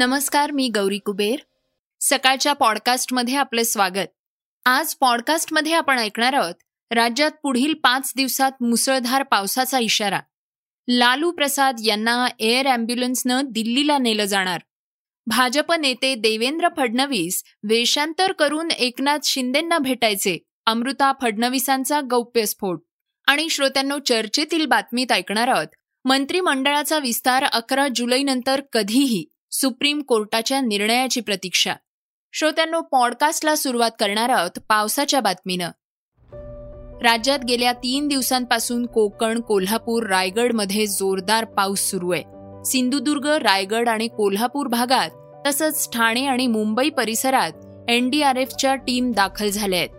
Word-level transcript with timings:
नमस्कार 0.00 0.50
मी 0.50 0.68
गौरी 0.68 0.98
कुबेर. 0.98 1.36
सकाळच्या 2.00 2.52
पॉडकास्टमध्ये 2.52 3.34
आपले 3.34 3.64
स्वागत. 3.64 4.06
आज 4.64 4.94
पॉडकास्टमध्ये 4.94 5.72
आपण 5.72 5.98
ऐकणार 5.98 6.32
आहोत 6.32 6.54
राज्यात 6.90 7.30
पुढील 7.42 7.74
पाच 7.74 8.12
दिवसात 8.16 8.52
मुसळधार 8.60 9.22
पावसाचा 9.22 9.78
इशारा. 9.78 10.20
लालू 10.88 11.30
प्रसाद 11.30 11.76
यांना 11.84 12.26
एअर 12.38 12.66
अँब्युलन्सनं 12.66 13.40
दिल्लीला 13.44 13.98
नेलं 13.98 14.24
जाणार. 14.24 14.60
भाजप 15.26 15.72
नेते 15.72 16.14
देवेंद्र 16.14 16.68
फडणवीस 16.76 17.44
वेषांतर 17.62 18.32
करून 18.32 18.70
एकनाथ 18.70 19.18
शिंदेंना 19.24 19.78
भेटायचे 19.78 20.38
अमृता 20.66 21.12
फडणवीसांचा 21.22 22.00
गौप्यस्फोट. 22.10 22.82
आणि 23.26 23.48
श्रोत्यांनो 23.48 23.98
चर्चेतील 23.98 24.66
बातमीत 24.66 25.12
ऐकणार 25.12 25.48
आहोत 25.48 25.68
मंत्रिमंडळाचा 26.04 26.98
विस्तार 26.98 27.44
अकरा 27.44 27.88
जुलैनंतर 27.94 28.60
कधीही. 28.72 29.24
सुप्रीम 29.50 30.02
कोर्टाच्या 30.02 30.60
निर्णयाची 30.60 31.20
प्रतीक्षा. 31.20 31.74
श्रोत्यांनो 32.32 32.80
पॉडकास्टला 32.80 33.54
सुरुवात 33.56 33.90
करणार 34.00 34.28
आहोत 34.28 34.58
पावसाच्या 34.68 35.20
बातमीनं. 35.20 35.68
राज्यात 37.02 37.38
गेल्या 37.44 37.72
तीन 37.72 38.08
दिवसांपासून 38.08 38.86
कोकण 38.86 39.40
कोल्हापूर 39.40 40.06
रायगडमध्ये 40.06 40.86
जोरदार 40.86 41.44
पाऊस 41.44 41.80
सुरू 41.80 42.10
आहे. 42.10 42.22
सिंधुदुर्ग 42.64 43.26
रायगड 43.26 43.88
आणि 43.88 44.08
कोल्हापूर 44.08 44.66
भागात 44.66 45.10
तसंच 45.46 45.88
ठाणे 45.92 46.26
आणि 46.26 46.46
मुंबई 46.46 46.90
परिसरात 46.90 47.52
एनडीआरएफच्या 47.90 48.74
टीम 48.74 49.12
दाखल 49.12 49.48
झाल्या 49.48 49.78
आहेत. 49.78 49.90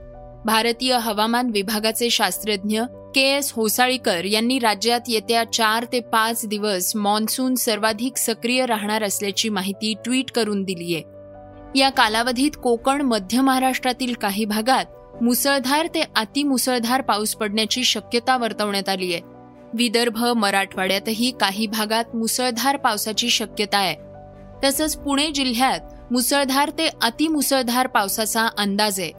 भारतीय 0.46 0.98
हवामान 0.98 1.49
विभागाचे 1.54 2.10
शास्त्रज्ञ 2.10 2.82
के 3.16 3.22
एस 3.22 3.52
होसाळीकर 3.52 4.26
यांनी 4.26 4.60
राज्यात 4.60 5.00
येत्या 5.08 5.44
चार 5.44 5.86
ते 5.92 6.00
पाच 6.00 6.46
दिवस 6.46 6.96
मान्सून 6.96 7.55
सर्वाधिक 7.55 8.18
सक्रिय 8.18 8.66
राहणार 8.66 9.04
असल्याची 9.04 9.49
माहिती 9.49 9.94
ट्विट 10.05 10.32
करून 10.32 10.63
दिली 10.63 10.96
आहे. 10.96 11.04
या 11.80 11.90
कालावधीत 11.90 12.52
कोकण 12.63 13.02
मध्य 13.02 13.41
महाराष्ट्रातील 13.41 14.13
काही 14.13 14.46
भागात 14.46 14.85
मुसळधार 15.24 15.88
ते 15.88 16.04
अतिमुसळधार 16.16 17.02
पाऊस 17.02 17.35
पडण्याची 17.35 17.84
शक्यता 17.84 18.38
वर्तवण्यात 18.38 18.90
आली 18.90 19.13
आहे. 19.13 19.22
विदर्भ 19.74 20.24
मराठवाड्यातही 20.24 21.32
काही 21.40 21.68
भागात 21.68 22.16
मुसळधार 22.16 22.78
पावसाची 22.78 23.30
शक्यता 23.30 23.78
आहे. 23.78 23.96
तसंच 24.63 24.98
पुणे 24.98 25.32
जिल्ह्यात 25.32 25.80
मुसळधार 26.12 26.70
ते 26.70 26.90
अतिमुसळधार 27.02 27.88
पावसाचा 27.88 28.48
अंदाज 28.57 29.00
आहे. 29.00 29.12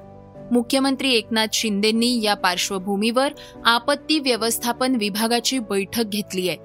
मुख्यमंत्री 0.53 1.13
एकनाथ 1.13 1.47
शिंदेंनी 1.53 2.23
या 2.23 2.35
पार्श्वभूमीवर 2.35 3.29
आपत्ती 3.65 4.19
व्यवस्थापन 4.19 4.95
विभागाची 4.95 5.59
बैठक 5.59 6.05
घेतली 6.05 6.49
आहे. 6.49 6.59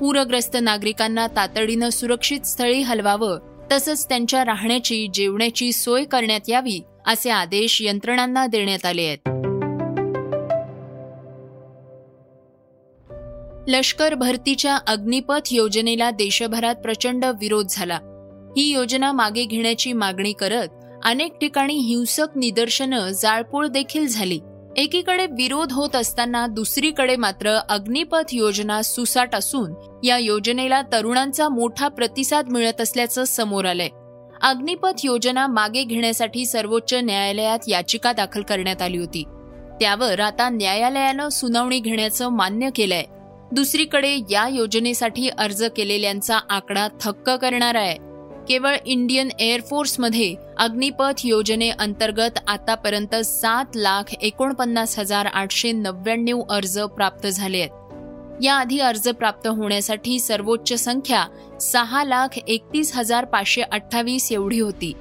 पूरग्रस्त 0.00 0.56
नागरिकांना 0.62 1.26
तातडीनं 1.26 1.88
सुरक्षित 1.88 2.40
स्थळी 2.40 2.80
हलवावं 2.80 3.38
तसंच 3.72 4.08
त्यांच्या 4.08 4.44
राहण्याची 4.44 5.08
जेवण्याची 5.14 5.72
सोय 5.72 6.04
करण्यात 6.04 6.40
यावी 6.48 6.80
असे 7.06 7.30
आदेश 7.30 7.82
यंत्रणांना 7.82 8.46
देण्यात 8.46 8.86
आले 8.86 9.02
आहेत. 9.02 9.28
लष्कर 13.68 14.14
भरतीच्या 14.14 14.76
अग्निपथ 14.76 15.40
योजनेला 15.50 16.10
देशभरात 16.10 16.74
प्रचंड 16.74 17.24
विरोध 17.24 17.66
झाला. 17.70 17.98
ही 18.56 18.72
योजना 18.72 19.12
मागे 19.12 19.44
घेण्याची 19.44 19.92
मागणी 19.92 20.32
करत 20.32 20.68
अनेक 21.06 21.38
ठिकाणी 21.40 21.74
हिंसक 21.74 22.26
निदर्शनं 22.36 23.08
जाळपोळ 23.08 23.66
देखील 23.66 24.06
झाली. 24.06 24.40
एकीकडे 24.76 25.26
विरोध 25.26 25.72
होत 25.72 25.96
असताना 25.96 26.46
दुसरीकडे 26.46 27.16
मात्र 27.16 27.58
अग्निपथ 27.68 28.24
योजना 28.32 28.82
सुसाट 28.82 29.34
असून 29.34 29.74
या 30.04 30.18
योजनेला 30.18 30.82
तरुणांचा 30.82 31.48
मोठा 31.48 31.88
प्रतिसाद 31.88 32.48
मिळत 32.50 32.80
असल्याचं 32.80 33.24
समोर 33.24 33.64
आलंय. 33.64 33.88
अग्निपथ 34.42 35.04
योजना 35.04 35.46
मागे 35.46 35.84
घेण्यासाठी 35.84 36.46
सर्वोच्च 36.46 36.94
न्यायालयात 36.94 37.58
याचिका 37.68 38.12
दाखल 38.12 38.42
करण्यात 38.42 38.82
आली 38.82 38.98
होती. 38.98 39.24
त्यावर 39.80 40.20
आता 40.20 40.48
न्यायालयानं 40.48 41.28
सुनावणी 41.28 41.80
घेण्याचं 41.80 42.28
मान्य 42.28 42.70
केलंय. 42.76 43.04
दुसरीकडे 43.52 44.18
या 44.30 44.48
योजनेसाठी 44.48 45.28
अर्ज 45.28 45.64
केलेल्यांचा 45.76 46.38
आकडा 46.50 46.88
थक्क 47.00 47.30
करणारा 47.30 47.80
आहे. 47.80 48.05
केवळ 48.48 48.76
इंडियन 48.86 49.28
एअरफोर्समध्ये 49.38 50.34
अग्निपथ 50.58 51.12
योजनेअंतर्गत 51.24 52.38
आतापर्यंत 52.48 53.14
सात 53.14 53.64
लाख 53.74 54.14
एकोणपन्नास 54.22 54.98
हजार 54.98 55.26
आठशे 55.26 55.72
नव्याण्णव 55.72 56.42
अर्ज 56.50 56.78
प्राप्त 56.78 57.26
झाले 57.26 57.58
आहेत. 57.58 57.70
याआधी 58.42 58.78
अर्ज 58.78 59.08
प्राप्त 59.08 59.48
होण्यासाठी 59.48 60.20
सर्वोच्च 60.20 60.84
संख्या 60.84 61.26
सहा 61.60 62.04
लाख 62.04 62.38
एकतीस 62.48 62.96
हजार 62.96 63.24
पाचशे 63.24 63.62
अठ्ठावीस 63.62 64.32
एवढी 64.32 64.60
होती. 64.60 64.92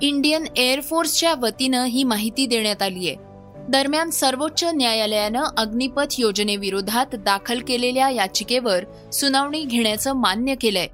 इंडियन 0.00 0.44
एअरफोर्सच्या 0.56 1.34
वतीनं 1.34 1.84
ही 1.84 2.04
माहिती 2.04 2.46
देण्यात 2.46 2.82
आली 2.82 3.08
आहे. 3.08 3.16
दरम्यान 3.68 4.10
सर्वोच्च 4.10 4.64
न्यायालयानं 4.64 5.44
अग्निपथ 5.56 6.14
योजनेविरोधात 6.18 7.14
दाखल 7.14 7.60
केलेल्या 7.60 8.10
याचिकेवर 8.10 9.10
सुनावणी 9.10 9.64
घेण्याचं 9.64 10.12
मान्य 10.12 10.54
केलंय. 10.54 10.86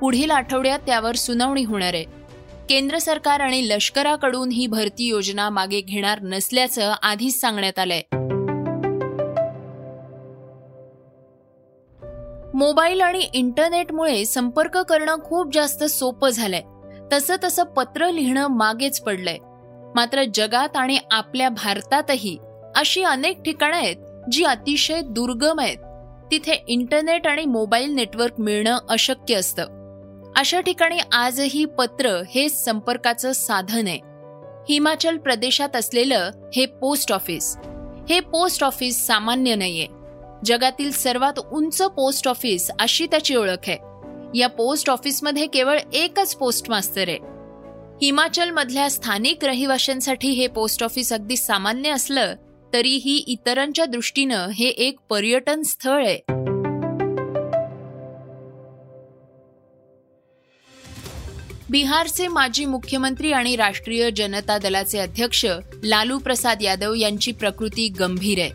पुढील 0.00 0.30
आठवड्यात 0.30 0.78
त्यावर 0.78 1.14
सुनावणी 1.14 1.64
होणार 1.64 1.94
आहे. 1.94 2.04
केंद्र 2.68 2.98
सरकार 2.98 3.40
आणि 3.40 3.68
लष्कराकडून 3.68 4.48
ही 4.48 4.66
भरती 4.66 5.04
योजना 5.04 5.50
मागे 5.50 5.80
घेणार 5.80 6.18
नसल्याचं 6.22 6.94
आधीच 7.02 7.40
सांगण्यात 7.40 7.78
आलंय. 7.78 8.02
मोबाईल 12.54 13.00
आणि 13.00 13.28
इंटरनेटमुळे 13.34 14.24
संपर्क 14.24 14.78
करणं 14.78 15.16
खूप 15.24 15.54
जास्त 15.54 15.84
सोपं 15.84 16.28
झालंय. 16.28 16.62
तसं 17.12 17.36
तसं 17.44 17.62
पत्र 17.62 18.10
लिहिणं 18.10 18.46
मागेच 18.46 19.00
पडलंय. 19.00 19.38
मात्र 19.94 20.22
जगात 20.34 20.76
आणि 20.76 20.98
आपल्या 21.10 21.48
भारतातही 21.48 22.38
अशी 22.76 23.02
अनेक 23.02 23.42
ठिकाणं 23.42 23.76
आहेत 23.76 23.96
जी 24.32 24.44
अतिशय 24.44 25.00
दुर्गम 25.00 25.60
आहेत. 25.60 25.76
तिथे 26.30 26.64
इंटरनेट 26.68 27.26
आणि 27.26 27.44
मोबाईल 27.44 27.90
नेटवर्क 27.90 28.40
मिळणं 28.40 28.78
अशक्य 28.88 29.34
असतं. 29.34 29.83
अशा 30.36 30.60
ठिकाणी 30.60 30.98
आजही 31.12 31.64
पत्र 31.64 32.22
हे 32.34 32.48
संपर्काचं 32.48 33.32
साधन 33.32 33.86
आहे. 33.86 33.98
हिमाचल 34.68 35.16
प्रदेशात 35.16 35.76
असलेलं 35.76 36.30
हे 36.56 36.66
पोस्ट 36.66 37.12
ऑफिस. 37.12 37.56
हे 38.10 38.20
पोस्ट 38.20 38.64
ऑफिस 38.64 39.06
सामान्य 39.06 39.54
नाहीये. 39.54 39.86
जगातील 40.44 40.90
सर्वात 40.90 41.38
उंच 41.38 41.82
पोस्ट 41.82 42.28
ऑफिस 42.28 42.70
अशी 42.80 43.06
त्याची 43.06 43.34
ओळख 43.34 43.68
आहे. 43.68 43.78
या 44.38 44.46
पोस्ट 44.48 44.90
ऑफिसमध्ये 44.90 45.46
केवळ 45.46 45.78
एकच 45.92 46.34
पोस्ट 46.34 46.70
मास्तर 46.70 47.08
आहे. 47.08 47.18
हिमाचल 48.02 48.50
मधल्या 48.50 48.90
स्थानिक 48.90 49.44
रहिवाशांसाठी 49.44 50.28
हे 50.28 50.46
पोस्ट 50.46 50.84
ऑफिस 50.84 51.12
अगदी 51.12 51.36
सामान्य 51.36 51.90
असलं 51.90 52.34
तरीही 52.72 53.16
इतरांच्या 53.16 53.84
दृष्टीनं 53.84 54.48
हे 54.48 54.68
एक 54.68 54.98
पर्यटन 55.10 55.62
स्थळ 55.62 56.06
आहे. 56.06 56.43
बिहारचे 61.70 62.28
माजी 62.28 62.64
मुख्यमंत्री 62.64 63.32
आणि 63.32 63.56
राष्ट्रीय 63.56 64.10
जनता 64.10 64.58
दलाचे 64.58 64.98
अध्यक्ष 64.98 65.46
लालू 65.84 66.18
प्रसाद 66.18 66.62
यादव 66.62 66.94
यांची 66.94 67.32
प्रकृती 67.32 67.88
गंभीर 67.88 68.38
आहे. 68.38 68.50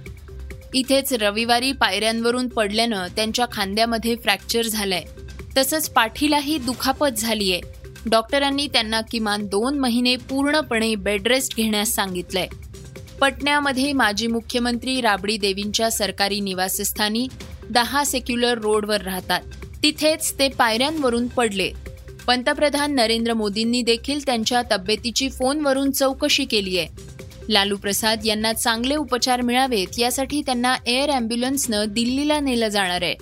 इथेच 0.73 1.13
रविवारी 1.13 1.71
पायऱ्यांवरून 1.71 2.47
पडल्यानं 2.47 3.07
त्यांच्या 3.15 3.45
खांद्यामध्ये 3.51 4.15
फ्रॅक्चर 4.15 4.61
झालंय. 4.61 5.01
तसंच 5.57 5.89
पाठीलाही 5.89 6.57
दुखापत 6.57 7.17
झालीय. 7.17 7.59
डॉक्टरांनी 8.09 8.67
त्यांना 8.67 9.01
किमान 9.01 9.47
दोन 9.47 9.79
महिने 9.79 10.15
पूर्णपणे 10.15 10.95
बेडरेस्ट 10.95 11.55
घेण्यास 11.55 11.89
सांगितलंय. 11.89 12.47
पटण्यामध्ये 13.21 13.93
माजी 13.93 14.27
मुख्यमंत्री 14.27 15.01
राबडी 15.01 15.37
देवींच्या 15.37 15.91
सरकारी 15.91 16.39
निवासस्थानी 16.39 17.27
दहा 17.69 18.03
सेक्युलर 18.03 18.57
रोडवर 18.57 19.01
राहतात. 19.01 19.41
तिथेच 19.83 20.39
ते 20.39 20.49
पायऱ्यांवरून 20.49 21.27
पडले. 21.27 21.71
पंतप्रधान 22.29 22.93
नरेंद्र 22.95 23.33
मोदींनी 23.33 23.81
देखील 23.81 24.25
त्यांच्या 24.25 24.61
तब्येतीची 24.71 25.29
फोनवरून 25.29 25.91
चौकशी 25.91 26.45
केली 26.45 26.77
आहे. 26.77 26.87
लालू 27.49 27.77
प्रसाद 27.77 28.25
यांना 28.25 28.53
चांगले 28.53 28.95
उपचार 28.95 29.41
मिळावेत 29.41 29.99
यासाठी 29.99 30.41
त्यांना 30.41 30.75
एअर 30.85 31.09
अँब्युलन्सनं 31.09 31.85
दिल्लीला 31.87 32.39
नेलं 32.39 32.67
जाणार 32.67 33.01
आहे. 33.01 33.15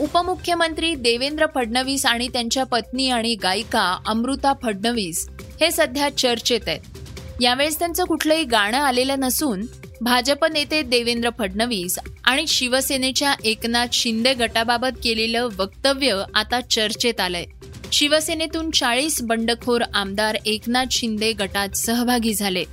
उपमुख्यमंत्री 0.00 0.94
देवेंद्र 0.94 1.46
फडणवीस 1.54 2.06
आणि 2.06 2.28
त्यांच्या 2.28 2.64
पत्नी 2.64 3.08
आणि 3.08 3.34
गायिका 3.34 3.98
अमृता 4.06 4.52
फडणवीस 4.62 5.28
हे 5.60 5.70
सध्या 5.70 6.08
चर्चेत 6.16 6.68
आहेत. 6.68 6.80
यावेळेस 7.40 7.78
त्यांचं 7.78 8.04
कुठलंही 8.04 8.44
गाणं 8.44 8.78
आलेलं 8.78 9.20
नसून 9.20 9.62
भाजप 10.00 10.44
नेते 10.44 10.82
देवेंद्र 10.82 11.30
फडणवीस 11.38 11.98
आणि 12.24 12.46
शिवसेनेच्या 12.46 13.34
एकनाथ 13.44 13.86
शिंदे 13.92 14.34
गटाबाबत 14.34 14.98
केलेलं 15.04 15.48
वक्तव्य 15.58 16.22
आता 16.34 16.60
चर्चेत 16.60 17.20
आलंय. 17.20 17.44
शिवसेनेतून 17.92 18.70
चाळीस 18.70 19.22
बंडखोर 19.22 19.80
आमदार 19.94 20.36
एकनाथ 20.46 20.84
शिंदे 20.90 21.32
गटात 21.32 21.68
सहभागी 21.68 22.34
झाले 22.34 22.64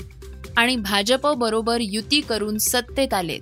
आणि 0.57 0.75
भाजप 0.75 1.27
बरोबर 1.27 1.77
युती 1.81 2.21
करून 2.21 2.57
सत्तेत 2.57 3.13
आलेत 3.13 3.41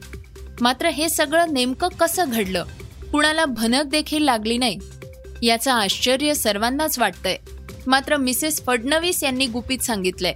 मात्र 0.61 0.89
हे 0.89 1.09
सगळं 1.09 1.53
नेमकं 1.53 1.87
कसं 1.87 2.29
घडलं? 2.29 2.63
कुणाला 3.11 3.45
भनक 3.45 3.83
देखील 3.83 4.23
लागली 4.23 4.57
नाही? 4.57 4.77
याचं 5.43 5.71
आश्चर्य 5.71 6.33
सर्वांनाच 6.33 6.99
वाटतंय. 6.99 7.37
मात्र 7.87 8.17
मिसेस 8.17 8.65
फडणवीस 8.65 9.23
यांनी 9.23 9.45
गुपित 9.45 9.79
सांगितलंय. 9.79 10.33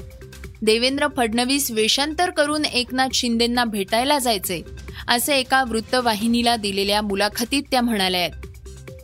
देवेंद्र 0.63 1.07
फडणवीस 1.17 1.71
वेषांतर 1.71 2.29
करून 2.29 2.65
एकनाथ 2.65 3.07
शिंदेंना 3.13 3.65
भेटायला 3.65 4.19
जायचे 4.19 4.61
असे 5.07 5.35
एका 5.35 5.63
वृत्तवाहिनीला 5.63 6.55
दिलेल्या 6.55 7.01
मुलाखतीत 7.01 7.63
त्या 7.71 7.81
म्हणाल्या 7.81 8.21
आहेत 8.21 8.31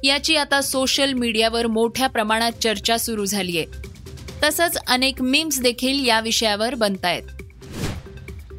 याची 0.04 0.36
आता 0.36 0.62
सोशल 0.62 1.14
मीडियावर 1.14 1.68
मोठ्या 1.68 2.08
प्रमाणात 2.08 2.52
चर्चा 2.52 2.98
सुरू 2.98 3.26
झालीय. 3.26 3.66
तसंच 4.44 4.78
अनेक 4.88 5.22
मीम्स 5.22 5.62
देखील 5.62 6.08
या 6.08 6.20
विषयावर 6.20 6.76
बनतायत. 6.76 7.24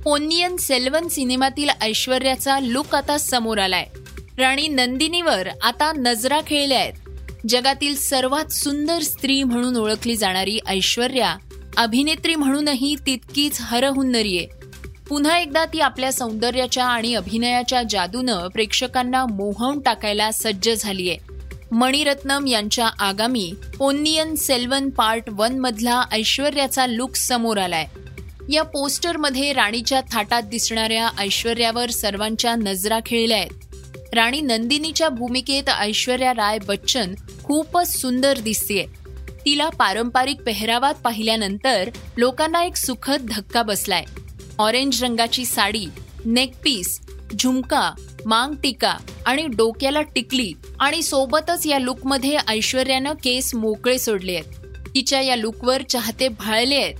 पोन्नियन 0.04 0.56
सेल्वन 0.56 1.08
सिनेमातील 1.08 1.68
ऐश्वर्याचा 1.80 2.60
लुक 2.60 2.94
आता 2.94 3.18
समोर 3.18 3.58
आलाय. 3.58 3.86
राणी 4.38 4.68
नंदिनीवर 4.68 5.48
आता 5.62 5.92
नजरा 5.92 6.40
खेळल्या 6.46 6.78
आहेत. 6.78 6.92
जगातील 7.48 7.96
सर्वात 7.96 8.52
सुंदर 8.52 9.02
स्त्री 9.02 9.42
म्हणून 9.42 9.76
ओळखली 9.76 10.16
जाणारी 10.16 10.58
ऐश्वर्या 10.66 11.36
अभिनेत्री 11.76 12.34
म्हणूनही 12.34 12.94
तितकीच 13.06 13.58
हरहुन्नरी 13.60 14.38
आहे 14.38 14.46
पुन्हा 15.08 15.38
एकदा 15.38 15.64
ती 15.64 15.80
आपल्या 15.80 16.12
सौंदर्याच्या 16.12 16.84
आणि 16.84 17.14
अभिनयाच्या 17.14 17.82
जादूनं 17.90 18.48
प्रेक्षकांना 18.48 19.26
मोहवून 19.26 19.80
टाकायला 19.80 20.30
सज्ज 20.30 20.70
झालीय. 20.78 21.14
मणिरत्नम 21.72 22.46
यांच्या 22.46 22.90
आगामी 22.98 23.54
पोन्नियन 23.78 24.34
सेल्वन 24.34 24.90
पार्ट 24.90 25.22
वन 25.30 25.58
मधला 25.58 26.02
ऐश्वर्याचा 26.12 26.86
लुक 26.86 27.16
समोर 27.16 27.58
आलाय. 27.58 27.86
या 28.52 28.62
पोस्टरमध्ये 28.62 29.52
राणीच्या 29.52 30.00
थाटात 30.12 30.42
दिसणाऱ्या 30.42 31.08
ऐश्वर्यावर 31.18 31.90
सर्वांच्या 31.90 32.54
नजरा 32.54 32.98
खेळल्या 33.06 33.38
आहेत. 33.38 33.50
राणी 34.14 34.40
नंदिनीच्या 34.40 35.08
भूमिकेत 35.08 35.68
ऐश्वर्या 35.68 36.32
राय 36.32 36.58
बच्चन 36.66 37.14
खूपच 37.44 38.00
सुंदर 38.00 38.38
दिसतेय. 38.38 38.84
तिला 39.44 39.68
पारंपरिक 39.68 40.40
पेहरावात 40.42 40.94
पाहिल्यानंतर 40.94 41.90
लोकांना 42.16 42.64
एक 42.64 42.76
सुखद 42.76 43.26
धक्का 43.30 43.62
बसलाय. 43.62 44.04
ऑरेंज 44.58 45.04
रंगाची 45.04 45.44
साडी 45.44 45.86
नेकपीस 46.24 47.00
झुमका 47.38 47.92
मांग 48.26 48.54
टिका 48.54 48.96
आणि 49.26 49.46
डोक्याला 49.46 50.02
टिकली 50.02 50.52
आणि 50.80 51.02
सोबतच 51.02 51.66
या 51.66 51.78
लुकमध्ये 51.78 52.36
ऐश्वर्यानं 52.48 53.12
केस 53.12 53.54
मोकळे 53.54 53.98
सोडले 53.98 54.34
आहेत. 54.34 54.52
तिच्या 54.94 55.20
या 55.20 55.36
लुकवर 55.36 55.82
चाहते 55.82 56.28
भाळले 56.28 56.74
आहेत. 56.74 56.94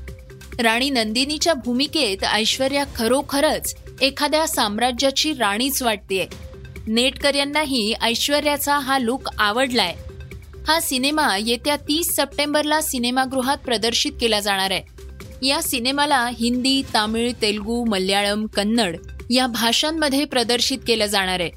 राणी 0.61 0.91
नंदिनीच्या 0.91 1.55
भूमिकेत 1.55 2.25
ऐश्वर्या 2.25 2.85
खरोखरच 2.97 3.75
एखाद्या 4.01 4.49
साम्राज्याची 4.49 5.33
राणीच 5.33 5.83
वाटतेय. 5.83 6.27
नेटकऱ्यांनाही 6.87 7.95
ऐश्वर्याचा 8.03 8.79
हा 8.79 8.99
लुक 8.99 9.29
आवडलाय. 9.39 9.97
हा 10.71 10.81
सिनेमा 10.81 11.37
येत्या 11.37 11.77
तीस 11.77 12.17
सप्टेंबरला 12.17 12.81
सिनेमागृहात 12.81 13.57
प्रदर्शित 13.57 14.13
केला 14.21 14.41
जाणार 14.41 14.71
आहे. 14.71 14.83
या 15.47 15.63
सिनेमाला 15.63 16.31
हिंदी 16.41 16.83
तामिळ 16.95 17.33
तेलगू 17.43 17.85
मल्याळम 17.85 18.47
कन्नड 18.47 18.97
या 19.31 19.47
भाषांमध्ये 19.47 20.25
प्रदर्शित 20.25 20.79
केलं 20.87 21.07
जाणार 21.07 21.41
आहे. 21.41 21.51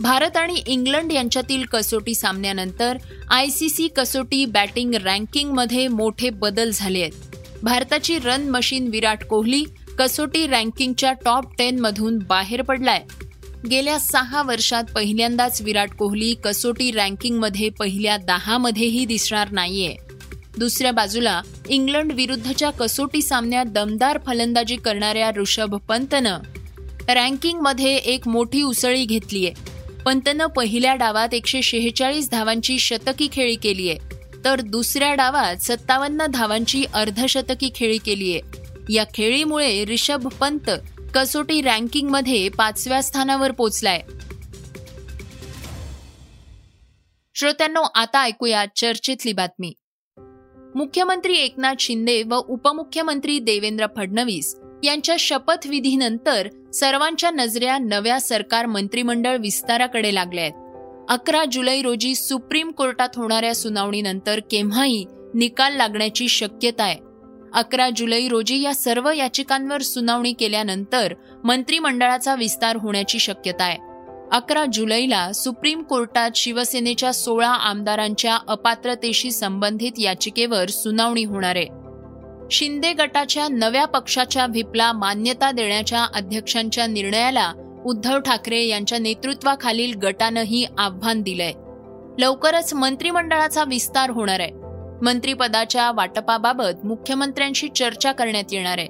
भारत 0.00 0.36
आणि 0.36 0.62
इंग्लंड 0.66 1.12
यांच्यातील 1.12 1.64
कसोटी 1.64 2.14
सामन्यानंतर 2.14 2.96
आय 3.30 3.48
सी 3.48 3.68
सी 3.68 3.88
कसोटी 3.88 4.44
बॅटिंग 4.44 4.94
रँकिंगमध्ये 4.94 5.88
मोठे 5.88 6.30
बदल 6.30 6.70
झाले 6.74 7.00
आहेत. 7.00 7.12
भारताची 7.62 8.18
रन 8.18 8.48
मशीन 8.48 8.88
विराट 8.88 9.24
कोहली 9.24 9.64
कसोटी 9.98 10.46
रँकिंगच्या 10.46 11.12
टॉप 11.12 11.44
टेनमधून 11.58 12.18
बाहेर 12.18 12.62
पडलाय. 12.62 13.04
गेल्या 13.70 13.98
सहा 13.98 14.42
वर्षात 14.42 14.84
पहिल्यांदाच 14.94 15.62
विराट 15.62 15.90
कोहली 15.90 16.34
कसोटी 16.34 16.90
रँकिंगमध्ये 16.90 17.68
पहिल्या 17.68 18.16
दहामध्येही 18.16 19.04
दिसणार 19.04 19.50
नाहीये. 19.50 19.96
दुसऱ्या 20.58 20.92
बाजूला 20.92 21.42
इंग्लंड 21.68 22.12
विरुद्धच्या 22.12 22.70
कसोटी 22.70 23.22
सामन्यात 23.22 23.66
दमदार 23.66 24.18
फलंदाजी 24.26 24.76
करणाऱ्या 24.76 25.30
ऋषभ 25.30 25.74
पंतनं 25.76 26.38
रँकिंगमध्ये 27.08 27.96
एक 27.96 28.28
मोठी 28.28 28.62
उसळी 28.62 29.04
घेतलीय. 29.04 29.50
पंतनं 30.04 30.46
पहिल्या 30.46 30.94
डावात 30.94 31.34
एकशे 31.34 31.62
शेहेचाळीस 31.62 32.30
धावांची 32.30 32.78
शतकी 32.78 33.28
खेळी 33.32 33.54
केलीय 33.54 33.94
तर 34.44 34.60
दुसऱ्या 34.60 35.14
डावात 35.14 35.56
सत्तावन्न 35.56 36.26
धावांची 36.26 36.84
अर्धशतकी 36.94 37.70
खेळी 37.74 37.98
केलीय. 37.98 38.40
या 38.88 39.04
खेळीमुळे 39.14 39.84
रिषभ 39.84 40.28
पंत 40.28 40.70
कसोटी 41.14 41.60
रँकिंगमध्ये 41.60 42.48
पाचव्या 42.48 43.02
स्थानावर 43.02 43.50
पोचलाय. 43.50 44.02
श्रोत्यांनो 47.34 47.82
आता 47.94 48.22
ऐकूया 48.22 48.64
चर्चेतली 48.76 49.32
बातमी. 49.32 49.72
मुख्यमंत्री 50.74 51.36
एकनाथ 51.36 51.74
शिंदे 51.80 52.22
व 52.22 52.34
उपमुख्यमंत्री 52.34 53.38
देवेंद्र 53.38 53.86
फडणवीस 53.96 54.56
यांच्या 54.84 55.16
शपथविधीनंतर 55.18 56.48
सर्वांच्या 56.74 57.30
नजऱ्या 57.30 57.78
नव्या 57.78 58.20
सरकार 58.20 58.66
मंत्रिमंडळ 58.66 59.36
विस्ताराकडे 59.36 60.14
लागल्या 60.14 60.44
आहेत. 60.44 60.54
अकरा 61.08 61.44
जुलै 61.52 61.82
रोजी 61.82 62.14
सुप्रीम 62.14 62.70
कोर्टात 62.70 63.08
होणाऱ्या 63.16 63.54
सुनावणीनंतर 63.54 64.40
केव्हाही 64.50 65.04
निकाल 65.34 65.76
लागण्याची 65.76 66.28
शक्यता 66.28 66.84
आहे. 66.84 67.11
अकरा 67.54 67.90
जुलै 67.96 68.28
रोजी 68.28 68.62
या 68.62 68.74
सर्व 68.74 69.10
याचिकांवर 69.10 69.80
सुनावणी 69.80 70.32
केल्यानंतर 70.32 71.14
मंत्रिमंडळाचा 71.44 72.34
विस्तार 72.34 72.76
होण्याची 72.76 73.18
शक्यता 73.18 73.64
आहे. 73.64 73.78
अकरा 74.32 74.64
जुलैला 74.72 75.32
सुप्रीम 75.32 75.82
कोर्टात 75.82 76.30
शिवसेनेच्या 76.34 77.12
सोळा 77.12 77.48
आमदारांच्या 77.48 78.38
अपात्रतेशी 78.48 79.30
संबंधित 79.30 79.92
याचिकेवर 79.98 80.68
सुनावणी 80.68 81.24
होणार 81.24 81.56
आहे. 81.56 81.66
शिंदे 82.50 82.92
गटाच्या 82.92 83.48
नव्या 83.48 83.84
पक्षाच्या 83.84 84.46
व्हीपला 84.46 84.92
मान्यता 84.92 85.50
देण्याच्या 85.50 86.06
अध्यक्षांच्या 86.14 86.86
निर्णयाला 86.86 87.52
उद्धव 87.86 88.18
ठाकरे 88.18 88.64
यांच्या 88.64 88.98
नेतृत्वाखालील 88.98 89.94
गटानंही 89.94 90.66
आव्हान 90.78 91.22
दिलंय. 91.22 91.52
लवकरच 92.18 92.74
मंत्रिमंडळाचा 92.74 93.64
विस्तार 93.64 94.10
होणार 94.10 94.40
आहे. 94.40 94.61
मंत्रीपदाच्या 95.02 95.92
वाटपाबाबत 95.92 96.86
मुख्यमंत्र्यांशी 96.86 97.68
चर्चा 97.68 98.12
करण्यात 98.12 98.44
येणार 98.52 98.78
आहे. 98.78 98.88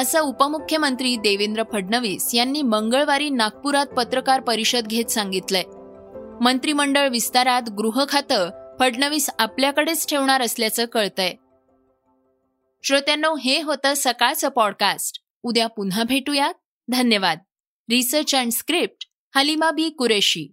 असं 0.00 0.20
उपमुख्यमंत्री 0.20 1.16
देवेंद्र 1.16 1.62
फडणवीस 1.72 2.34
यांनी 2.34 2.62
मंगळवारी 2.62 3.30
नागपुरात 3.30 3.86
पत्रकार 3.86 4.40
परिषद 4.40 4.86
घेत 4.86 5.04
सांगितलंय. 5.04 5.62
मंत्रिमंडळ 6.44 7.08
विस्तारात 7.08 7.70
गृह 7.70 8.04
खातं 8.08 8.50
फडणवीस 8.80 9.30
आपल्याकडेच 9.38 10.08
ठेवणार 10.08 10.42
असल्याचं 10.42 10.84
कळतंय. 10.84 11.34
श्रोत्यांनो 12.82 13.34
हे 13.36 13.62
होतं 13.62 13.92
सकाळचं 13.96 14.48
पॉडकास्ट 14.48 15.22
उद्या 15.42 15.66
पुन्हा 15.66 16.02
भेटूयात. 16.02 16.54
धन्यवाद. 16.88 17.38
Research 17.90 18.34
and 18.34 18.52
script 18.52 19.06
Halima 19.36 19.70
Bi 19.70 19.88
Qureshi. 19.88 20.52